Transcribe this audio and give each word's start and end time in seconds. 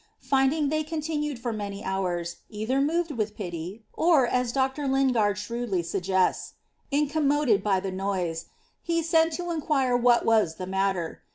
Finding 0.23 0.69
they 0.69 0.81
continued 0.83 1.37
for 1.37 1.53
many 1.53 1.83
hovi) 1.83 2.37
either 2.49 2.81
moved 2.81 3.11
with 3.11 3.35
pity, 3.37 3.83
or, 3.93 4.25
as 4.25 4.51
Dr. 4.51 4.87
Lingard 4.87 5.37
shrewdly 5.37 5.83
suggests, 5.83 6.53
^ 6.91 7.07
incoi^ 7.11 7.23
moded 7.23 7.61
by 7.63 7.79
the 7.79 7.91
noise," 7.91 8.47
he 8.81 9.03
sent 9.03 9.31
to 9.33 9.51
inquire 9.51 9.95
what 9.95 10.25
wss 10.25 10.57
the 10.57 10.65
matter. 10.65 11.21